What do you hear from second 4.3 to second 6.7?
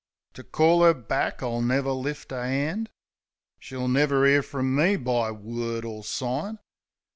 frum me by word or sign.